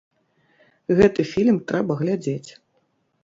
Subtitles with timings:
[0.99, 2.49] Гэты фільм трэба глядзець!